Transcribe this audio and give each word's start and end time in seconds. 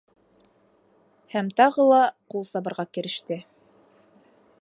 Һәм 1.33 1.51
тағы 1.61 1.85
ла 1.89 1.99
ҡул 2.35 2.47
сабырға 2.53 2.87
кереште. 2.99 3.39